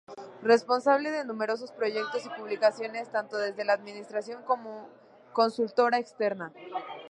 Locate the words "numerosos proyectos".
1.25-2.25